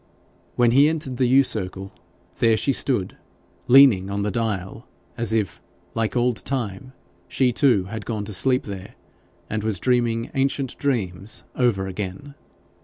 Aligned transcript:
When 0.55 0.71
he 0.71 0.89
entered 0.89 1.17
the 1.17 1.27
yew 1.27 1.43
circle, 1.43 1.93
there 2.37 2.57
she 2.57 2.73
stood 2.73 3.17
leaning 3.67 4.09
on 4.09 4.23
the 4.23 4.31
dial, 4.31 4.87
as 5.15 5.31
if, 5.31 5.61
like 5.93 6.15
old 6.17 6.37
Time, 6.37 6.93
she 7.27 7.53
too 7.53 7.83
had 7.83 8.03
gone 8.03 8.25
to 8.25 8.33
sleep 8.33 8.63
there, 8.63 8.95
and 9.47 9.63
was 9.63 9.77
dreaming 9.79 10.31
ancient 10.33 10.75
dreams 10.79 11.43
over 11.55 11.85
again. 11.85 12.33